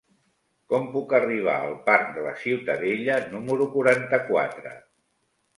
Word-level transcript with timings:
Com 0.71 0.87
puc 0.93 1.13
arribar 1.17 1.57
al 1.65 1.75
parc 1.89 2.09
de 2.17 2.25
la 2.29 2.31
Ciutadella 2.45 3.19
número 3.37 3.71
quaranta-quatre? 3.77 4.77